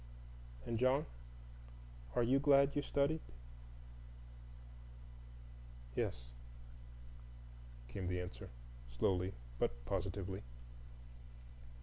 "And, 0.65 0.79
John, 0.79 1.05
are 2.15 2.23
you 2.23 2.39
glad 2.39 2.75
you 2.75 2.81
studied?" 2.81 3.19
"Yes," 5.95 6.15
came 7.87 8.07
the 8.07 8.19
answer, 8.19 8.49
slowly 8.97 9.35
but 9.59 9.85
positively. 9.85 10.41